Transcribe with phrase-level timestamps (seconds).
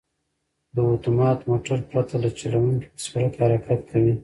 [0.75, 4.13] دا اتومات موټر پرته له چلوونکي په سړک حرکت کوي.